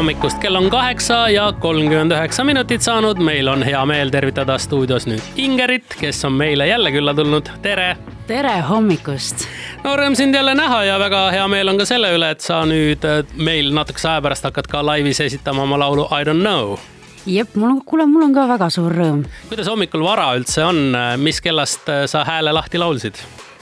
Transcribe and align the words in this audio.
hommikust, 0.00 0.38
kell 0.40 0.56
on 0.56 0.70
kaheksa 0.72 1.28
ja 1.28 1.52
kolmkümmend 1.52 2.12
üheksa 2.12 2.44
minutit 2.44 2.80
saanud. 2.82 3.18
meil 3.20 3.48
on 3.48 3.62
hea 3.62 3.80
meel 3.86 4.08
tervitada 4.10 4.54
stuudios 4.58 5.04
nüüd 5.06 5.20
Ingerit, 5.36 5.92
kes 6.00 6.24
on 6.24 6.32
meile 6.32 6.66
jälle 6.66 6.92
külla 6.92 7.12
tulnud. 7.14 7.50
tere. 7.62 7.96
tere 8.26 8.54
hommikust. 8.64 9.44
no 9.84 9.92
rõõm 10.00 10.16
sind 10.16 10.34
jälle 10.34 10.54
näha 10.54 10.84
ja 10.84 10.96
väga 10.98 11.20
hea 11.34 11.48
meel 11.48 11.68
on 11.68 11.82
ka 11.82 11.84
selle 11.84 12.14
üle, 12.16 12.30
et 12.32 12.40
sa 12.40 12.62
nüüd 12.64 13.04
äh, 13.04 13.20
meil 13.36 13.68
natukese 13.76 14.08
aja 14.08 14.24
pärast 14.24 14.48
hakkad 14.48 14.70
ka 14.72 14.80
laivis 14.86 15.20
esitama 15.20 15.68
oma 15.68 15.82
laulu 15.84 16.08
I 16.08 16.24
don't 16.24 16.40
know 16.40 16.78
jep, 17.26 17.52
mul 17.54 17.74
on, 17.74 17.84
kuule, 17.84 18.08
mul 18.08 18.24
on 18.30 18.34
ka 18.34 18.48
väga 18.54 18.70
suur 18.72 18.96
rõõm. 19.02 19.26
kuidas 19.52 19.68
hommikul 19.68 20.06
vara 20.06 20.30
üldse 20.40 20.64
on, 20.64 20.96
mis 21.20 21.44
kellast 21.44 21.92
äh, 21.92 22.06
sa 22.08 22.24
hääle 22.24 22.56
lahti 22.56 22.80
laulsid? 22.80 23.20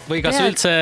Või 0.09 0.21
kas 0.25 0.39
Tead... 0.39 0.51
üldse 0.53 0.73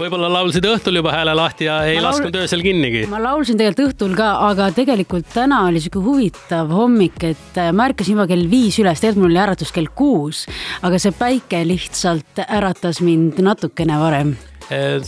võib-olla 0.00 0.30
laulsid 0.38 0.66
õhtul 0.68 1.00
juba 1.00 1.14
hääle 1.16 1.34
lahti 1.38 1.68
ja 1.68 1.80
ei 1.88 1.98
laul... 1.98 2.08
lasknud 2.08 2.40
öösel 2.42 2.64
kinnigi? 2.64 3.04
ma 3.10 3.20
laulsin 3.22 3.58
tegelikult 3.60 3.92
õhtul 3.92 4.16
ka, 4.18 4.30
aga 4.48 4.70
tegelikult 4.76 5.28
täna 5.34 5.64
oli 5.68 5.82
sihuke 5.82 6.02
huvitav 6.04 6.72
hommik, 6.74 7.22
et 7.32 7.60
äh, 7.60 7.72
ma 7.74 7.88
ärkasin 7.90 8.16
juba 8.16 8.28
kell 8.30 8.48
viis 8.50 8.78
üles, 8.82 9.00
tegelikult 9.02 9.24
mul 9.24 9.34
oli 9.34 9.42
äratus 9.46 9.74
kell 9.74 9.90
kuus, 9.94 10.44
aga 10.86 11.00
see 11.02 11.14
päike 11.16 11.64
lihtsalt 11.68 12.44
äratas 12.48 13.02
mind 13.04 13.42
natukene 13.44 13.98
varem 14.00 14.36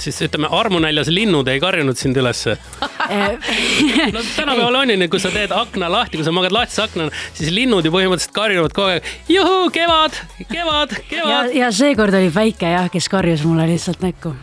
siis 0.01 0.23
ütleme, 0.25 0.49
armunäljas 0.51 1.11
linnud 1.13 1.49
ei 1.49 1.61
karjunud 1.61 1.99
sind 1.99 2.17
ülesse 2.17 2.57
no 4.15 4.23
tänapäeval 4.37 4.75
on 4.83 4.91
ju 4.91 4.97
nii, 5.01 5.09
kui 5.13 5.21
sa 5.21 5.33
teed 5.35 5.53
akna 5.53 5.91
lahti, 5.93 6.17
kui 6.17 6.25
sa 6.25 6.33
magad 6.33 6.55
lahtise 6.57 6.85
akna, 6.87 7.11
siis 7.37 7.53
linnud 7.55 7.85
ju 7.85 7.93
põhimõtteliselt 7.93 8.35
karjuvad 8.37 8.77
kogu 8.77 8.95
aeg. 8.95 9.11
juhuu, 9.29 9.71
kevad, 9.75 10.17
kevad, 10.49 10.97
kevad. 11.11 11.33
ja, 11.33 11.43
ja 11.67 11.73
seekord 11.75 12.17
oli 12.17 12.33
päike 12.35 12.73
jah, 12.73 12.89
kes 12.93 13.11
karjus 13.13 13.45
mulle 13.45 13.69
lihtsalt 13.71 14.01
näkku 14.05 14.35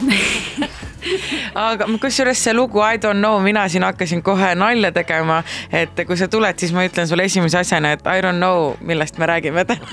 aga 1.57 1.87
kusjuures 2.01 2.43
see 2.43 2.53
lugu 2.53 2.81
I 2.83 2.99
don't 3.01 3.21
know, 3.23 3.39
mina 3.43 3.67
siin 3.69 3.85
hakkasin 3.87 4.21
kohe 4.23 4.53
nalja 4.55 4.91
tegema, 4.95 5.41
et 5.71 5.97
kui 6.07 6.17
sa 6.19 6.27
tuled, 6.31 6.59
siis 6.59 6.73
ma 6.75 6.85
ütlen 6.87 7.09
sulle 7.09 7.25
esimese 7.27 7.61
asjana, 7.61 7.95
et 7.97 8.05
I 8.05 8.21
don't 8.25 8.41
know, 8.41 8.75
millest 8.81 9.17
me 9.17 9.29
räägime 9.29 9.65
täna 9.65 9.87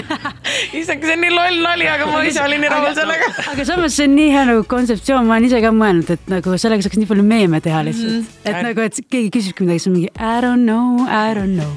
issand, 0.80 1.04
see 1.04 1.16
on 1.16 1.22
nii 1.24 1.32
loll 1.34 1.60
nali, 1.64 1.88
aga 1.90 2.08
ma 2.10 2.22
ise 2.28 2.42
olin 2.44 2.62
nii 2.64 2.72
rahul 2.72 2.96
sellega. 2.96 3.30
aga 3.52 3.66
samas 3.68 3.96
see 3.98 4.08
on 4.08 4.16
nii 4.18 4.30
hea 4.34 4.44
nagu 4.50 4.64
kontseptsioon, 4.70 5.26
ma 5.28 5.36
olen 5.38 5.48
ise 5.48 5.60
ka 5.64 5.72
mõelnud, 5.74 6.12
et 6.16 6.30
nagu 6.32 6.56
sellega 6.60 6.86
saaks 6.86 7.00
nii 7.00 7.10
palju 7.10 7.26
meeme 7.26 7.60
teha 7.64 7.82
lihtsalt 7.86 8.10
mm. 8.10 8.24
-hmm. 8.24 8.50
et 8.50 8.68
nagu, 8.68 8.84
et 8.88 9.00
keegi 9.10 9.30
küsibki 9.38 9.66
midagi, 9.66 9.82
siis 9.82 9.90
on 9.90 9.96
mingi 9.98 10.10
I 10.14 10.40
don't 10.44 10.64
know, 10.68 11.04
I 11.08 11.34
don't 11.36 11.56
know. 11.58 11.72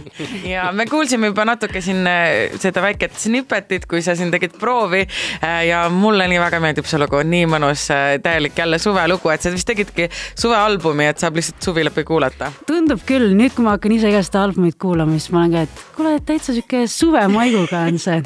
ja 0.45 0.71
me 0.71 0.85
kuulsime 0.85 1.31
juba 1.31 1.45
natuke 1.45 1.81
siin 1.81 2.07
äh, 2.07 2.57
seda 2.61 2.81
väiket 2.85 3.17
snippetit, 3.19 3.87
kui 3.89 4.01
sa 4.05 4.15
siin 4.15 4.31
tegid 4.31 4.57
proovi 4.59 5.03
äh, 5.05 5.65
ja 5.67 5.85
mulle 5.93 6.27
nii 6.27 6.39
väga 6.41 6.61
meeldib 6.63 6.87
see 6.89 7.01
lugu, 7.01 7.21
nii 7.23 7.45
mõnus, 7.49 7.87
äh, 7.93 8.17
täielik 8.23 8.57
jälle 8.57 8.79
suvelugu, 8.81 9.31
et 9.33 9.41
sa 9.41 9.51
vist 9.53 9.67
tegidki 9.67 10.09
suvealbumi, 10.35 11.07
et 11.11 11.23
saab 11.23 11.39
lihtsalt 11.39 11.69
suvi 11.69 11.85
läbi 11.87 12.03
kuulata. 12.07 12.51
tundub 12.67 13.03
küll, 13.07 13.33
nüüd 13.37 13.55
kui 13.55 13.65
ma 13.65 13.77
hakkan 13.77 13.95
ise 13.97 14.11
ka 14.13 14.23
seda 14.25 14.43
albumit 14.47 14.77
kuulama, 14.81 15.17
siis 15.17 15.31
ma 15.33 15.43
olen 15.43 15.55
ka, 15.55 15.65
et 15.67 15.85
kuule, 15.97 16.15
täitsa 16.27 16.55
sihuke 16.55 16.85
suvemaiguga 16.91 17.85
on 17.87 17.99
see. 18.01 18.21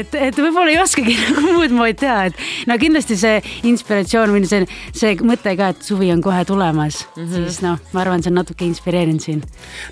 Et, 0.00 0.14
et 0.28 0.38
võib-olla 0.38 0.72
ei 0.72 0.78
oskagi 0.82 1.14
nagu 1.26 1.44
muud 1.56 1.74
moodi 1.76 1.96
teha, 2.02 2.28
et 2.30 2.68
no 2.70 2.76
kindlasti 2.80 3.16
see 3.18 3.40
inspiratsioon 3.68 4.32
või 4.34 4.48
see, 4.48 4.66
see 4.96 5.14
mõte 5.26 5.54
ka, 5.58 5.72
et 5.74 5.86
suvi 5.86 6.10
on 6.14 6.22
kohe 6.24 6.42
tulemas 6.48 7.02
mm, 7.04 7.22
-hmm. 7.22 7.46
siis 7.48 7.60
noh, 7.64 7.80
ma 7.92 8.04
arvan, 8.04 8.24
see 8.24 8.32
on 8.32 8.40
natuke 8.40 8.66
inspireerinud 8.66 9.24
siin. 9.24 9.42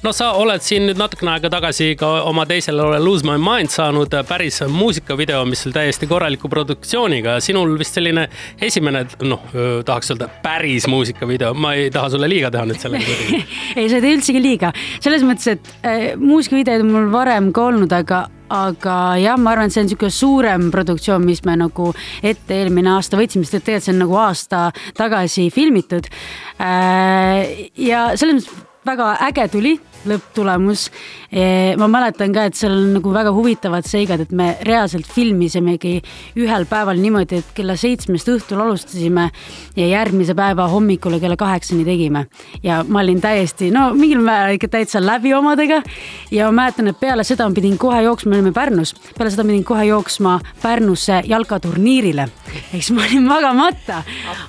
no 0.04 0.12
sa 0.16 0.32
oled 0.40 0.64
siin 0.64 0.86
nüüd 0.88 1.00
natukene 1.00 1.34
aega 1.36 1.52
tagasi 1.52 1.92
ka 2.00 2.12
oma 2.30 2.46
teisele 2.50 2.98
Lose 3.00 3.26
My 3.26 3.38
Mind 3.40 3.72
saanud 3.74 4.14
päris 4.28 4.60
muusikavideo, 4.68 5.44
mis 5.48 5.66
oli 5.66 5.76
täiesti 5.76 6.06
korraliku 6.10 6.48
produktsiooniga. 6.48 7.40
sinul 7.40 7.78
vist 7.78 7.94
selline 7.98 8.28
esimene, 8.60 9.06
noh, 9.22 9.42
tahaks 9.84 10.10
öelda 10.14 10.28
päris 10.42 10.86
muusikavideo, 10.90 11.54
ma 11.54 11.74
ei 11.74 11.90
taha 11.90 12.10
sulle 12.10 12.28
liiga 12.28 12.50
teha 12.50 12.66
nüüd 12.68 12.80
sellega 12.80 13.16
ei, 13.78 13.88
sa 13.88 13.98
ei 13.98 14.02
tee 14.02 14.16
üldsegi 14.16 14.42
liiga, 14.42 14.72
selles 15.00 15.24
mõttes, 15.26 15.56
et 15.56 15.72
äh, 15.86 16.04
muusikavideod 16.20 16.84
on 16.84 16.92
mul 16.94 17.10
varem 17.12 17.52
ka 17.54 17.68
olnud, 17.70 17.92
aga 17.92 18.26
aga 18.50 18.96
jah, 19.22 19.38
ma 19.40 19.54
arvan, 19.54 19.70
et 19.70 19.74
see 19.74 19.84
on 19.84 19.88
niisugune 19.88 20.14
suurem 20.14 20.70
produktsioon, 20.74 21.26
mis 21.26 21.44
me 21.46 21.56
nagu 21.60 21.90
ette 22.22 22.56
eelmine 22.56 22.94
aasta 22.96 23.18
võtsime, 23.20 23.46
sest 23.46 23.60
et 23.60 23.68
tegelikult 23.70 23.88
see 23.88 23.94
on 23.94 24.02
nagu 24.04 24.18
aasta 24.24 24.64
tagasi 24.98 25.46
filmitud. 25.54 26.10
Äh, 26.60 27.70
ja 27.78 28.10
selles 28.18 28.42
mõttes 28.42 28.66
väga 28.86 29.14
äge 29.28 29.48
tuli 29.52 29.76
lõpptulemus. 30.08 30.88
ma 31.78 31.86
mäletan 31.88 32.32
ka, 32.34 32.46
et 32.48 32.56
seal 32.58 32.72
on 32.72 32.94
nagu 32.96 33.12
väga 33.12 33.30
huvitavad 33.36 33.86
seigad, 33.86 34.22
et 34.24 34.32
me 34.32 34.54
reaalselt 34.66 35.06
filmisimegi 35.06 36.00
ühel 36.40 36.64
päeval 36.66 36.98
niimoodi, 36.98 37.42
et 37.42 37.52
kella 37.54 37.76
seitsmest 37.78 38.30
õhtul 38.32 38.62
alustasime 38.64 39.28
ja 39.76 39.86
järgmise 39.86 40.34
päeva 40.34 40.66
hommikule 40.72 41.20
kella 41.20 41.36
kaheksani 41.36 41.84
tegime. 41.84 42.26
ja 42.62 42.80
ma 42.88 43.04
olin 43.04 43.20
täiesti, 43.20 43.70
no 43.70 43.90
mingil 43.94 44.24
määral 44.24 44.56
ikka 44.56 44.68
täitsa 44.68 45.04
läbi 45.04 45.34
omadega 45.34 45.82
ja 46.30 46.48
ma 46.50 46.62
mäletan, 46.62 46.88
et 46.88 47.00
peale 47.00 47.24
seda 47.24 47.48
ma 47.48 47.54
pidin 47.54 47.78
kohe 47.78 48.02
jooksma, 48.02 48.30
me 48.30 48.40
olime 48.40 48.52
Pärnus, 48.56 48.94
peale 49.18 49.30
seda 49.30 49.44
pidin 49.44 49.64
kohe 49.64 49.84
jooksma 49.84 50.40
Pärnusse 50.62 51.22
jalkaturniirile. 51.28 52.28
ehk 52.72 52.82
siis 52.82 52.90
ma 52.96 53.04
olin 53.04 53.28
magamata, 53.28 54.02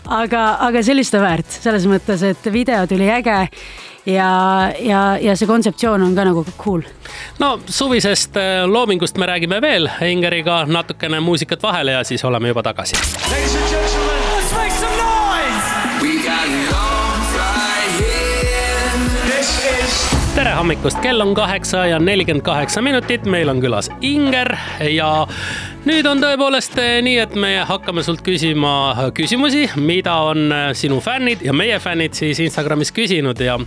aga, 0.07 0.49
aga 0.59 0.81
see 0.81 0.95
oli 0.95 1.03
seda 1.03 1.21
väärt 1.27 1.61
selles 1.61 1.85
mõttes, 1.85 2.23
et 2.23 2.53
video 2.53 2.87
tuli 2.87 3.11
äge 3.11 3.49
ja, 4.05 4.71
ja, 4.79 5.17
ja 5.21 5.35
see 5.35 5.47
kontseptsioon 5.47 6.01
on 6.01 6.15
ka 6.15 6.25
nagu 6.25 6.45
cool. 6.63 6.81
no 7.39 7.59
suvisest 7.67 8.37
äh, 8.37 8.63
loomingust 8.65 9.17
me 9.17 9.25
räägime 9.25 9.61
veel 9.61 9.89
Ingeriga 10.05 10.65
natukene 10.65 11.19
muusikat 11.19 11.63
vahele 11.63 11.91
ja 11.91 12.03
siis 12.03 12.25
oleme 12.25 12.47
juba 12.47 12.63
tagasi. 12.63 12.95
Tere 20.35 20.51
hommikust, 20.55 20.99
kell 21.03 21.19
on 21.19 21.33
kaheksa 21.35 21.85
ja 21.85 21.97
nelikümmend 21.99 22.43
kaheksa 22.45 22.81
minutit, 22.81 23.25
meil 23.27 23.49
on 23.51 23.59
külas 23.59 23.89
Inger 24.01 24.53
ja 24.87 25.09
nüüd 25.83 26.07
on 26.07 26.21
tõepoolest 26.23 26.77
eh, 26.79 26.99
nii, 27.03 27.17
et 27.19 27.35
me 27.35 27.49
hakkame 27.67 28.03
sult 28.05 28.23
küsima 28.23 28.71
eh, 28.93 29.09
küsimusi, 29.17 29.65
mida 29.81 30.13
on 30.29 30.45
eh, 30.55 30.63
sinu 30.77 31.01
fännid 31.03 31.43
ja 31.43 31.55
meie 31.57 31.81
fännid 31.83 32.15
siis 32.15 32.39
Instagramis 32.45 32.93
küsinud 32.95 33.43
ja 33.43 33.57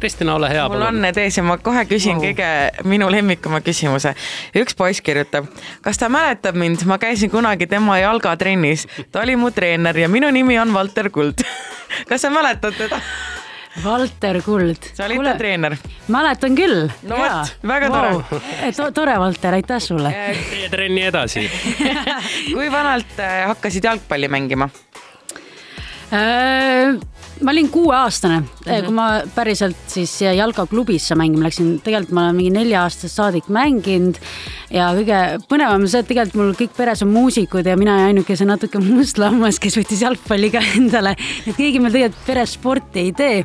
Kristina, 0.00 0.38
ole 0.38 0.48
hea. 0.54 0.64
mul 0.72 0.86
on 0.88 1.02
need 1.04 1.20
ees 1.20 1.36
ja 1.36 1.44
ma 1.44 1.58
kohe 1.60 1.84
küsin 1.90 2.16
oh. 2.16 2.24
kõige 2.24 2.88
minu 2.88 3.10
lemmikuma 3.12 3.60
küsimuse. 3.66 4.16
üks 4.56 4.78
poiss 4.80 5.04
kirjutab, 5.04 5.52
kas 5.84 6.00
ta 6.00 6.08
mäletab 6.08 6.56
mind, 6.56 6.88
ma 6.88 6.96
käisin 7.02 7.32
kunagi 7.32 7.68
tema 7.68 8.00
jalgatrennis, 8.00 8.88
ta 9.12 9.26
oli 9.26 9.36
mu 9.36 9.52
treener 9.52 10.04
ja 10.06 10.08
minu 10.08 10.32
nimi 10.32 10.56
on 10.62 10.72
Valter 10.72 11.12
Kuld 11.12 11.44
kas 12.08 12.24
sa 12.24 12.32
mäletad 12.32 12.80
teda? 12.80 13.02
Valter 13.82 14.40
Kuld. 14.44 14.90
sa 14.94 15.08
olid 15.08 15.24
ta 15.24 15.34
treener? 15.38 15.76
mäletan 16.08 16.54
küll. 16.58 16.86
no 17.08 17.18
vot, 17.18 17.54
väga 17.66 17.90
tore 17.90 18.12
wow.. 18.14 18.42
To 18.76 18.90
tore, 18.94 19.18
Valter, 19.18 19.58
aitäh 19.58 19.82
sulle. 19.82 20.14
tee 20.50 20.68
trenni 20.70 21.06
edasi 21.10 21.48
kui 22.54 22.70
vanalt 22.72 23.18
äh, 23.18 23.44
hakkasid 23.50 23.90
jalgpalli 23.90 24.30
mängima 24.30 24.70
ma 27.42 27.50
olin 27.50 27.68
kuueaastane 27.68 28.40
mm, 28.40 28.46
-hmm. 28.66 28.84
kui 28.84 28.94
ma 28.94 29.06
päriselt 29.34 29.76
siis 29.86 30.20
jalkaklubisse 30.20 31.14
mängima 31.14 31.44
läksin, 31.44 31.80
tegelikult 31.84 32.12
ma 32.12 32.24
olen 32.24 32.36
mingi 32.36 32.50
nelja-aastasest 32.50 33.16
saadik 33.16 33.48
mänginud. 33.48 34.14
ja 34.70 34.92
kõige 34.94 35.18
põnevam 35.48 35.82
on 35.82 35.88
see, 35.88 36.00
et 36.00 36.08
tegelikult 36.08 36.38
mul 36.38 36.54
kõik 36.60 36.76
peres 36.76 37.02
on 37.02 37.08
muusikud 37.08 37.66
ja 37.66 37.76
mina 37.76 37.96
ainuke 38.06 38.36
see 38.36 38.46
natuke 38.46 38.78
must 38.78 39.18
lammas, 39.18 39.58
kes 39.58 39.78
võttis 39.78 40.02
jalgpalli 40.02 40.50
ka 40.50 40.62
endale. 40.76 41.16
et 41.46 41.56
keegi 41.56 41.80
meil 41.80 41.92
tegelikult 41.92 42.26
peres 42.26 42.54
sporti 42.54 43.00
ei 43.00 43.12
tee 43.12 43.44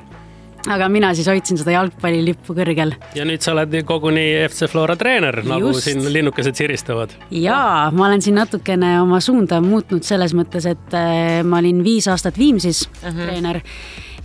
aga 0.67 0.89
mina 0.91 1.13
siis 1.15 1.29
hoidsin 1.31 1.59
seda 1.59 1.75
jalgpallilippu 1.77 2.55
kõrgel. 2.57 2.93
ja 3.15 3.25
nüüd 3.27 3.45
sa 3.45 3.53
oled 3.55 3.77
koguni 3.87 4.25
FC 4.47 4.69
Flora 4.71 4.97
treener, 4.99 5.41
nagu 5.47 5.73
siin 5.77 6.03
linnukesed 6.13 6.59
siristavad. 6.59 7.15
ja 7.31 7.89
ma 7.95 8.07
olen 8.09 8.21
siin 8.25 8.39
natukene 8.39 8.97
oma 9.01 9.21
suunda 9.23 9.61
muutnud 9.63 10.03
selles 10.03 10.35
mõttes, 10.37 10.67
et 10.69 10.97
äh, 10.97 11.41
ma 11.43 11.63
olin 11.63 11.83
viis 11.83 12.07
aastat 12.11 12.37
Viimsis 12.37 12.87
uh 12.87 13.09
mhm. 13.09 13.17
-huh. 13.17 13.25
treener 13.25 13.61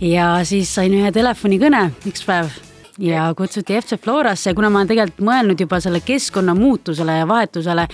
ja 0.01 0.39
siis 0.43 0.75
sain 0.75 0.93
ühe 0.93 1.11
telefonikõne 1.11 1.89
üks 2.07 2.25
päev 2.25 2.51
ja 2.99 3.33
kutsuti 3.37 3.73
FC 3.81 3.97
Florasse 4.01 4.49
ja 4.49 4.55
kuna 4.55 4.69
ma 4.69 4.79
olen 4.79 4.87
tegelikult 4.87 5.23
mõelnud 5.27 5.59
juba 5.59 5.79
selle 5.83 5.99
keskkonna 6.05 6.53
muutusele 6.55 7.17
ja 7.19 7.27
vahetusele, 7.27 7.87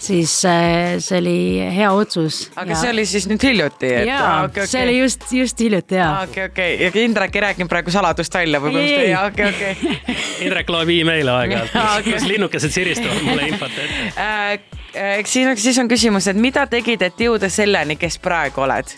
siis 0.00 0.32
äh, 0.48 0.96
see 1.02 1.18
oli 1.20 1.40
hea 1.76 1.90
otsus. 1.92 2.46
aga 2.56 2.72
ja... 2.72 2.78
see 2.80 2.92
oli 2.94 3.04
siis 3.06 3.26
nüüd 3.28 3.44
hiljuti? 3.44 3.90
jaa 4.08 4.20
ah,, 4.22 4.44
okay, 4.46 4.62
okay. 4.62 4.70
see 4.70 4.84
oli 4.86 4.98
just, 4.98 5.26
just 5.32 5.60
hiljuti 5.60 5.98
jaa. 6.00 6.22
okei, 6.22 6.46
okei 6.48 6.78
ja 6.84 6.90
Indrek 7.04 7.36
ei 7.36 7.44
rääkinud 7.48 7.72
praegu 7.72 7.92
saladust 7.92 8.34
välja 8.34 8.60
või 8.62 8.72
põhimõtteliselt, 8.78 9.10
jaa, 9.10 9.26
okei, 9.26 9.50
okei. 9.52 10.16
Indrek 10.46 10.72
loeb 10.72 10.92
email'e 10.94 11.34
aeg-ajalt, 11.34 11.74
kus, 11.76 12.14
kus 12.14 12.28
linnukesed 12.30 12.76
siristavad 12.78 13.26
mulle 13.26 13.48
infot 13.52 13.82
ette 13.82 14.14
äh, 14.22 15.18
eks 15.18 15.36
siis, 15.36 15.50
siis 15.66 15.82
on 15.82 15.90
küsimus, 15.92 16.30
et 16.32 16.40
mida 16.40 16.64
tegid, 16.70 17.04
et 17.04 17.20
jõuda 17.26 17.52
selleni, 17.52 17.98
kes 18.00 18.16
praegu 18.24 18.64
oled 18.64 18.96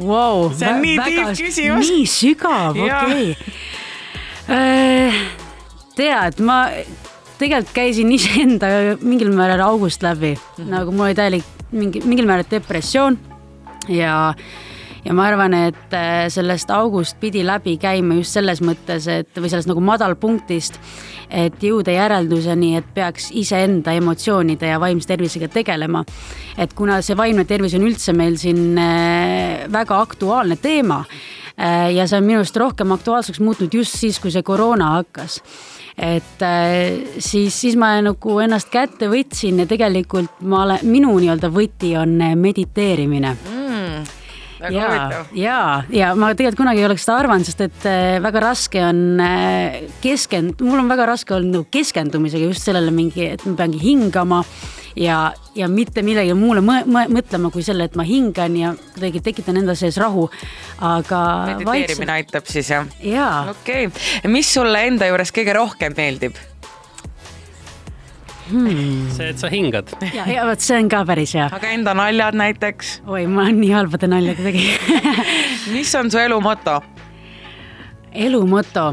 wow,? 0.00 0.48
see 0.56 0.72
on 0.72 0.80
nii 0.86 0.96
tiip 1.04 1.36
küsimus. 1.36 1.92
nii 1.92 2.08
sügav, 2.14 2.80
okei 2.88 3.34
okay 3.34 3.76
Äh, 3.76 3.87
tead, 5.98 6.40
ma 6.40 6.62
tegelikult 7.38 7.74
käisin 7.76 8.12
iseenda 8.14 8.70
mingil 9.02 9.30
määral 9.36 9.62
august 9.66 10.02
läbi 10.02 10.34
mm, 10.34 10.64
-hmm. 10.64 10.70
nagu 10.72 10.92
mul 10.92 11.10
oli 11.10 11.18
täielik 11.18 11.44
mingi, 11.70 12.02
mingil 12.04 12.26
määral 12.26 12.48
depressioon 12.50 13.18
ja 13.88 14.34
ja 15.04 15.14
ma 15.14 15.24
arvan, 15.28 15.54
et 15.54 15.94
äh, 15.94 16.26
sellest 16.28 16.70
august 16.70 17.20
pidi 17.20 17.44
läbi 17.46 17.76
käima 17.80 18.14
just 18.18 18.34
selles 18.34 18.60
mõttes, 18.60 19.06
et 19.08 19.38
või 19.38 19.48
sellest 19.48 19.70
nagu 19.70 19.80
madalpunktist, 19.80 20.80
et 21.30 21.62
jõuda 21.62 21.94
järelduseni, 21.94 22.74
et 22.76 22.90
peaks 22.94 23.30
iseenda 23.32 23.94
emotsioonide 23.96 24.68
ja 24.68 24.80
vaimse 24.80 25.08
tervisega 25.08 25.48
tegelema. 25.48 26.04
et 26.58 26.74
kuna 26.74 27.02
see 27.02 27.16
vaimne 27.16 27.44
tervis 27.44 27.74
on 27.74 27.86
üldse 27.86 28.12
meil 28.12 28.36
siin 28.36 28.78
äh, 28.78 29.72
väga 29.72 30.00
aktuaalne 30.00 30.56
teema 30.56 30.98
äh, 30.98 31.38
ja 31.58 32.04
see 32.06 32.20
on 32.20 32.26
minu 32.26 32.38
arust 32.42 32.56
rohkem 32.60 32.92
aktuaalseks 32.94 33.40
muutunud 33.42 33.74
just 33.74 33.96
siis, 33.98 34.20
kui 34.22 34.30
see 34.30 34.44
koroona 34.46 34.92
hakkas. 34.98 35.40
Et 35.98 36.44
siis, 37.18 37.50
siis 37.50 37.74
ma 37.74 37.96
nagu 38.04 38.36
ennast 38.38 38.70
kätte 38.70 39.08
võtsin 39.10 39.58
ja 39.58 39.66
tegelikult 39.66 40.38
ma 40.46 40.62
olen, 40.62 40.86
minu 40.86 41.16
nii-öelda 41.18 41.50
võti 41.50 41.96
on 41.98 42.14
mediteerimine. 42.38 43.34
Mm 43.50 44.06
väga 44.60 44.84
huvitav. 44.84 45.30
ja, 45.38 45.58
ja 45.92 46.12
ma 46.18 46.32
tegelikult 46.36 46.62
kunagi 46.62 46.82
ei 46.82 46.88
oleks 46.88 47.04
seda 47.06 47.18
arvanud, 47.22 47.46
sest 47.48 47.62
et 47.64 47.86
äh, 47.88 48.18
väga 48.22 48.42
raske 48.42 48.82
on 48.84 49.02
äh, 49.22 49.78
keskend-, 50.02 50.64
mul 50.64 50.82
on 50.82 50.90
väga 50.90 51.08
raske 51.12 51.36
olnud 51.36 51.58
nagu 51.58 51.68
keskendumisega 51.72 52.50
just 52.50 52.66
sellele 52.66 52.92
mingi, 52.94 53.30
et 53.36 53.44
ma 53.46 53.54
peangi 53.58 53.80
hingama 53.82 54.42
ja, 54.98 55.18
ja 55.54 55.68
mitte 55.70 56.02
millegi 56.06 56.34
muule 56.38 56.62
mõ 56.64 56.80
mõ 56.88 57.04
mõtlema 57.12 57.52
kui 57.54 57.64
selle, 57.66 57.88
et 57.88 57.96
ma 57.98 58.06
hingan 58.06 58.56
ja 58.58 58.74
kuidagi 58.94 59.22
tekitan 59.30 59.60
enda 59.60 59.76
sees 59.78 59.98
rahu. 60.00 60.28
aga. 60.80 61.22
mediteerimine 61.54 62.18
aitab 62.18 62.46
siis 62.50 62.70
jah? 62.74 62.86
jaa. 63.02 63.50
okei 63.54 63.88
okay., 63.88 64.30
mis 64.32 64.52
sulle 64.54 64.84
enda 64.90 65.08
juures 65.10 65.34
kõige 65.34 65.56
rohkem 65.56 65.96
meeldib? 65.96 66.38
hmm.. 68.50 69.08
see, 69.14 69.30
et 69.32 69.38
sa 69.38 69.50
hingad. 69.52 69.92
ja, 70.14 70.26
ja 70.30 70.46
vot 70.48 70.62
see 70.64 70.78
on 70.80 70.90
ka 70.92 71.04
päris 71.08 71.34
hea. 71.38 71.48
aga 71.52 71.74
enda 71.74 71.94
naljad 71.98 72.38
näiteks? 72.38 72.98
oi, 73.06 73.26
ma 73.26 73.46
olen 73.46 73.60
nii 73.62 73.74
halbade 73.76 74.10
naljadega 74.10 74.64
mis 75.74 75.94
on 75.98 76.10
su 76.10 76.20
elu 76.22 76.40
moto? 76.44 76.80
elu 78.12 78.42
moto? 78.46 78.90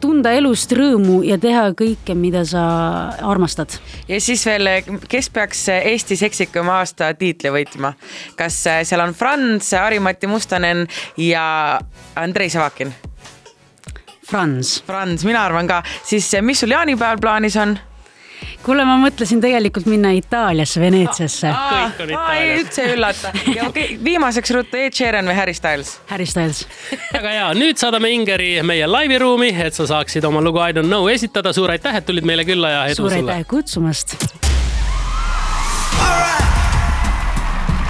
Tunda 0.00 0.32
elust 0.32 0.72
rõõmu 0.72 1.18
ja 1.26 1.36
teha 1.40 1.66
kõike, 1.76 2.14
mida 2.16 2.44
sa 2.48 2.62
armastad. 3.28 3.76
ja 4.08 4.20
siis 4.20 4.46
veel, 4.46 4.70
kes 5.08 5.28
peaks 5.30 5.66
Eesti 5.74 6.16
seksikuma 6.16 6.78
aasta 6.80 7.12
tiitli 7.14 7.52
võitma? 7.52 7.92
kas 8.36 8.62
seal 8.64 9.04
on 9.04 9.12
Franz, 9.14 9.72
Harimati 9.76 10.26
Mustonen 10.26 10.86
ja 11.20 11.78
Andrei 12.16 12.48
Savakin? 12.50 12.94
Franz. 14.30 14.78
Franz, 14.86 15.24
mina 15.26 15.44
arvan 15.44 15.66
ka, 15.66 15.82
siis 16.06 16.30
mis 16.40 16.60
sul 16.62 16.70
jaanipäeval 16.70 17.18
plaanis 17.20 17.56
on? 17.58 17.76
Kuule, 18.62 18.84
ma 18.88 18.96
mõtlesin 19.00 19.40
tegelikult 19.42 19.86
minna 19.90 20.12
Itaaliasse, 20.16 20.80
Veneetsiasse. 20.80 21.52
ei, 22.34 22.50
üldse 22.60 22.86
üllata. 22.94 23.32
ja 23.56 23.68
okei 23.68 23.98
viimaseks 24.04 24.54
ruttu 24.56 24.80
Ed 24.80 24.96
Sheeran 24.96 25.28
või 25.30 25.36
Harry 25.38 25.54
Styles? 25.56 25.96
Harry 26.10 26.26
Styles. 26.26 26.64
väga 27.12 27.34
hea, 27.36 27.48
nüüd 27.58 27.80
saadame 27.80 28.12
Ingeri 28.14 28.52
meie 28.66 28.86
laiviruumi, 28.90 29.52
et 29.64 29.76
sa 29.76 29.88
saaksid 29.90 30.24
oma 30.28 30.42
lugu 30.44 30.62
I 30.62 30.72
don't 30.76 30.90
know 30.90 31.08
esitada. 31.08 31.52
suur 31.52 31.70
aitäh, 31.70 31.96
et 32.00 32.06
tulid 32.06 32.26
meile 32.26 32.44
külla 32.44 32.70
ja 32.70 32.84
edu 32.92 33.02
sulle. 33.02 33.18
suur 33.18 33.32
aitäh 33.32 33.46
kutsumast. 33.48 34.16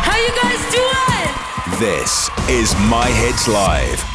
How 0.07 0.17
you 0.19 0.33
guys 0.43 0.63
doing? 0.75 1.29
This 1.81 2.31
is 2.49 2.75
My 2.89 3.09
Hits 3.23 3.49
Live. 3.49 4.10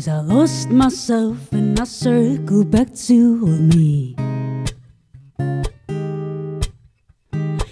Cause 0.00 0.08
I 0.08 0.20
lost 0.20 0.70
myself 0.70 1.52
and 1.52 1.78
I 1.78 1.84
circle 1.84 2.64
back 2.64 2.94
to 3.06 3.36
me. 3.46 4.16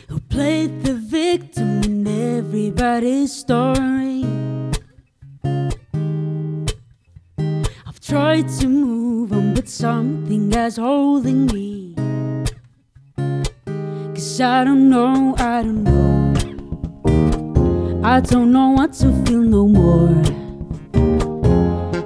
Who 0.08 0.20
played 0.28 0.82
the 0.82 0.94
victim 0.94 1.82
in 1.84 2.06
everybody's 2.06 3.32
story? 3.32 4.26
I've 7.86 8.00
tried 8.00 8.48
to 8.60 8.68
move 8.68 9.32
on, 9.32 9.54
but 9.54 9.68
something 9.68 10.52
is 10.52 10.76
holding 10.76 11.46
me. 11.46 11.67
Cause 14.38 14.44
I 14.44 14.62
don't 14.62 14.88
know, 14.88 15.34
I 15.36 15.64
don't 15.64 15.82
know. 15.82 16.32
I 18.04 18.20
don't 18.20 18.52
know 18.52 18.70
what 18.70 18.92
to 19.00 19.10
feel 19.24 19.42
no 19.42 19.66
more. 19.66 20.14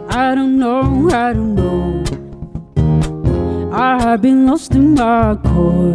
I 0.09 0.35
don't 0.35 0.59
know, 0.59 1.11
I 1.13 1.35
don't 1.35 1.55
know. 1.55 2.03
I 3.71 4.01
have 4.03 4.23
been 4.23 4.47
lost 4.47 4.75
in 4.75 4.95
my 4.95 5.37
core. 5.45 5.93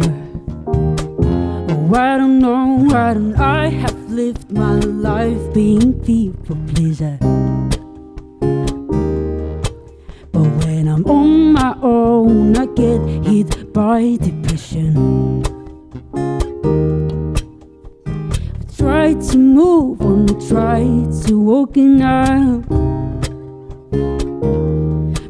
Oh, 0.68 1.94
I 1.96 2.16
don't 2.16 2.38
know, 2.38 2.86
I 2.94 3.14
don't. 3.14 3.34
I 3.34 3.66
have 3.70 4.08
lived 4.08 4.52
my 4.52 4.78
life 4.78 5.52
being 5.52 5.92
people 6.04 6.56
pleaser. 6.68 7.18
But 10.30 10.48
when 10.62 10.86
I'm 10.86 11.04
on 11.04 11.52
my 11.52 11.76
own, 11.82 12.56
I 12.56 12.66
get 12.66 13.00
hit 13.26 13.72
by 13.72 14.18
depression. 14.20 15.57
To 19.28 19.36
move 19.38 20.00
on, 20.00 20.30
I 20.30 20.48
try 20.48 20.80
to 21.26 21.38
walk 21.38 21.76
up. 21.76 22.64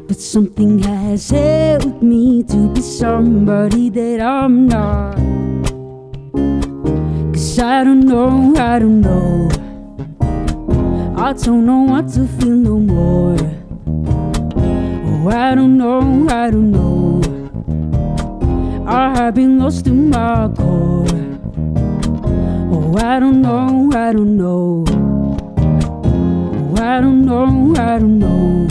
But 0.07 0.19
something 0.19 0.79
has 0.79 1.29
helped 1.29 2.01
me 2.01 2.43
to 2.43 2.73
be 2.73 2.81
somebody 2.81 3.89
that 3.89 4.21
I'm 4.21 4.67
not. 4.67 5.15
Cause 7.33 7.59
I 7.59 7.83
don't 7.83 8.05
know, 8.05 8.53
I 8.55 8.79
don't 8.79 9.01
know. 9.01 9.49
I 11.17 11.33
don't 11.33 11.65
know 11.65 11.81
what 11.81 12.07
to 12.13 12.25
feel 12.25 12.55
no 12.55 12.79
more. 12.79 13.37
Oh, 15.07 15.29
I 15.29 15.55
don't 15.55 15.77
know, 15.77 16.27
I 16.29 16.49
don't 16.49 16.71
know. 16.71 17.21
I 18.87 19.09
have 19.17 19.35
been 19.35 19.59
lost 19.59 19.85
to 19.85 19.93
my 19.93 20.47
core. 20.55 21.18
Oh, 22.91 22.97
I 22.97 23.19
don't 23.19 23.43
know, 23.43 23.91
I 23.93 24.11
don't 24.11 24.35
know. 24.35 24.83
I 26.81 26.99
don't 26.99 27.23
know, 27.23 27.75
I 27.77 27.99
don't 27.99 28.17
know. 28.17 28.67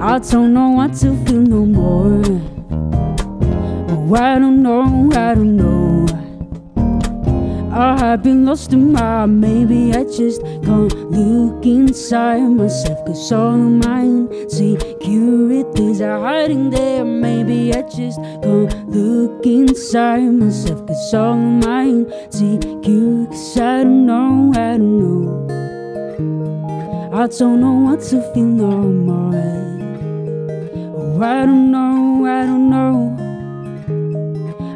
I 0.00 0.18
don't 0.18 0.52
know 0.52 0.70
what 0.70 0.92
to 0.94 1.14
feel 1.24 1.40
no 1.40 1.64
more. 1.64 2.20
Oh, 3.90 4.14
I 4.16 4.40
don't 4.40 4.60
know, 4.60 5.08
I 5.14 5.36
don't 5.36 5.56
know. 5.56 6.06
I 7.70 7.96
have 8.00 8.24
been 8.24 8.44
lost 8.44 8.72
in 8.72 8.92
my 8.92 9.26
maybe 9.26 9.92
I 9.92 10.02
just 10.02 10.42
can't 10.64 10.92
look 11.12 11.64
inside 11.64 12.40
myself. 12.40 13.06
Cause 13.06 13.30
all 13.30 13.54
of 13.54 13.86
my 13.86 14.02
insecurities 14.02 16.00
are 16.00 16.18
hiding 16.18 16.70
there. 16.70 17.04
Maybe 17.04 17.57
I 17.72 17.82
just 17.82 18.18
can't 18.20 18.88
look 18.88 19.44
inside 19.46 20.32
myself. 20.32 20.86
Cause 20.86 21.14
all 21.14 21.32
of 21.32 21.64
my 21.64 21.84
insecurities, 21.84 23.58
I 23.58 23.84
don't 23.84 24.06
know, 24.06 24.52
I 24.54 24.76
don't 24.78 24.98
know. 24.98 25.58
I 27.12 27.26
don't 27.26 27.60
know 27.60 27.72
what 27.72 28.00
to 28.10 28.22
feel 28.32 28.44
no 28.44 28.70
more. 28.70 29.34
Oh, 30.96 31.22
I 31.22 31.46
don't 31.46 31.70
know, 31.70 32.26
I 32.26 32.46
don't 32.46 32.70
know. 32.70 33.16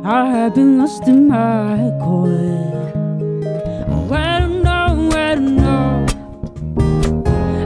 I 0.05 0.27
have 0.27 0.55
been 0.55 0.79
lost 0.79 1.07
in 1.09 1.29
my 1.29 1.91
core. 2.01 2.29
Oh, 3.89 4.13
I 4.13 4.41
don't 4.41 4.63
know, 4.63 5.11
I 5.13 5.35
don't 5.37 5.57
know. 5.57 6.07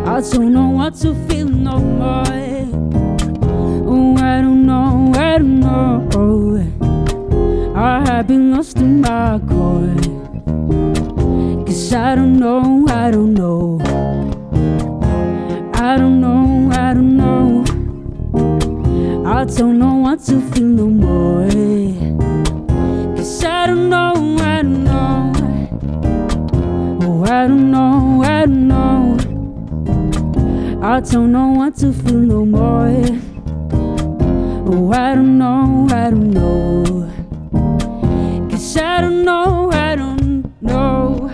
I 0.06 0.20
don't 0.20 0.52
know 0.52 0.68
what 0.68 0.94
to 0.96 1.14
feel 1.26 1.48
no 1.48 1.78
more. 1.78 3.05
Oh, 5.36 5.38
know, 5.38 6.08
I 6.12 6.16
know. 6.16 7.74
I 7.76 8.08
have 8.08 8.26
been 8.26 8.52
lost 8.52 8.78
in 8.78 9.02
my 9.02 9.38
core. 9.46 9.94
Cause 11.66 11.92
I 11.92 12.14
don't 12.14 12.38
know, 12.38 12.86
I 12.88 13.10
don't 13.10 13.34
know. 13.34 13.78
I 15.74 15.98
don't 15.98 16.22
know, 16.22 16.70
I 16.72 16.94
don't 16.94 17.18
know. 17.18 17.64
I 19.30 19.44
don't 19.44 19.78
know 19.78 19.96
what 19.96 20.20
to 20.20 20.40
feel 20.40 20.68
no 20.68 20.86
more. 20.86 21.50
Cause 23.14 23.44
I 23.44 23.66
don't 23.66 23.90
know, 23.90 24.38
I 24.40 24.62
don't 24.62 24.84
know. 24.84 25.32
Oh, 27.02 27.24
I 27.24 27.46
don't 27.46 27.70
know, 27.70 28.22
I 28.24 28.46
don't 28.46 28.68
know. 28.68 29.18
I 30.82 31.00
don't 31.00 31.30
know 31.30 31.48
what 31.48 31.76
to 31.76 31.92
feel 31.92 32.20
no 32.20 32.46
more. 32.46 33.35
Oh, 34.68 34.90
I 34.92 35.14
don't 35.14 35.38
know, 35.38 35.86
I 35.90 36.10
don't 36.10 36.30
know. 36.32 37.08
Cause 38.50 38.76
I 38.76 39.00
don't 39.00 39.24
know, 39.24 39.70
I 39.70 39.94
don't 39.94 40.44
know. 40.60 41.30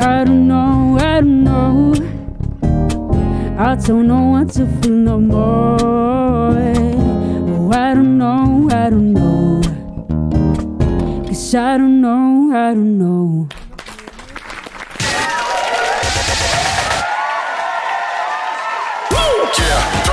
I 0.00 0.24
don't 0.24 0.48
know, 0.48 0.96
I 0.98 1.20
don't 1.20 1.44
know. 1.44 1.92
I 3.58 3.74
don't 3.76 4.06
know 4.08 4.30
what 4.30 4.48
to 4.54 4.66
feel 4.80 4.92
no 4.92 5.18
more. 5.20 5.76
Oh, 5.82 7.70
I 7.72 7.92
don't 7.92 8.16
know, 8.16 8.68
I 8.72 8.88
don't 8.88 9.12
know. 9.12 9.60
Cause 11.26 11.54
I 11.54 11.76
don't 11.76 12.00
know, 12.00 12.50
I 12.54 12.72
don't 12.72 12.96
know. 12.98 13.48
Yeah, 19.58 20.07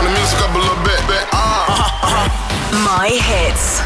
My 2.86 3.10
hits. 3.10 3.85